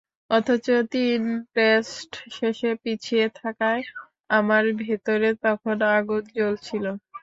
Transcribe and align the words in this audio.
অথচ 0.31 0.65
তিন 0.93 1.21
টেস্ট 1.55 2.09
শেষে 2.37 2.71
পিছিয়ে 2.83 3.25
থাকায় 3.39 3.83
আমার 4.29 4.63
ভেতরে 4.81 5.29
তখন 5.45 5.77
আগুন 5.91 6.23
জ্বলছিল। 6.35 6.85